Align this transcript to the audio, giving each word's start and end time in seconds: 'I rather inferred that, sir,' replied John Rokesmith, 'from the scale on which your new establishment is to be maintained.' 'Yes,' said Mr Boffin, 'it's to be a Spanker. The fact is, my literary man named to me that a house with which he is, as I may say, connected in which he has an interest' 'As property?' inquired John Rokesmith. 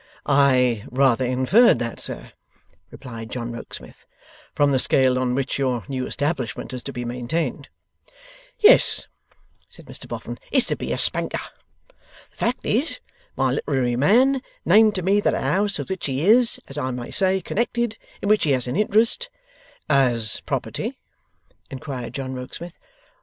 'I 0.25 0.85
rather 0.89 1.23
inferred 1.23 1.77
that, 1.77 1.99
sir,' 1.99 2.31
replied 2.89 3.29
John 3.29 3.51
Rokesmith, 3.51 4.07
'from 4.55 4.71
the 4.71 4.79
scale 4.79 5.19
on 5.19 5.35
which 5.35 5.59
your 5.59 5.83
new 5.87 6.07
establishment 6.07 6.73
is 6.73 6.81
to 6.81 6.91
be 6.91 7.05
maintained.' 7.05 7.69
'Yes,' 8.57 9.05
said 9.69 9.85
Mr 9.85 10.07
Boffin, 10.07 10.39
'it's 10.51 10.65
to 10.65 10.75
be 10.75 10.91
a 10.91 10.97
Spanker. 10.97 11.39
The 12.31 12.35
fact 12.35 12.65
is, 12.65 12.99
my 13.37 13.51
literary 13.51 13.95
man 13.95 14.41
named 14.65 14.95
to 14.95 15.03
me 15.03 15.19
that 15.21 15.35
a 15.35 15.39
house 15.39 15.77
with 15.77 15.91
which 15.91 16.07
he 16.07 16.25
is, 16.25 16.59
as 16.67 16.79
I 16.79 16.89
may 16.89 17.11
say, 17.11 17.39
connected 17.39 17.99
in 18.23 18.27
which 18.27 18.43
he 18.43 18.53
has 18.53 18.65
an 18.65 18.75
interest' 18.75 19.29
'As 19.87 20.41
property?' 20.47 20.97
inquired 21.69 22.15
John 22.15 22.33
Rokesmith. 22.33 22.73